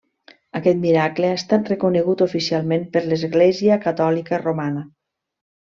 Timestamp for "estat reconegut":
1.41-2.25